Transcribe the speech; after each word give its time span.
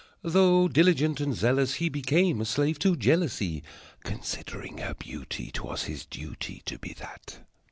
Though 0.23 0.67
diligent 0.67 1.19
and 1.19 1.35
zealous, 1.35 1.75
he 1.75 1.87
Became 1.87 2.41
a 2.41 2.45
slave 2.45 2.79
to 2.79 2.95
jealousy. 2.95 3.61
(Considering 4.03 4.79
her 4.79 4.95
beauty, 4.95 5.51
'Twas 5.53 5.83
his 5.83 6.07
duty 6.07 6.63
To 6.65 6.79
be 6.79 6.93
that!) 6.93 7.37